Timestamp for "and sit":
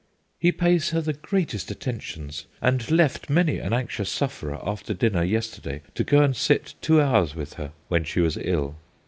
6.23-6.73